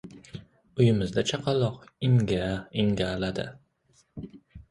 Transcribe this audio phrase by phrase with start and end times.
[0.79, 3.45] Uyimizda chaqaloq inga-ingaladi.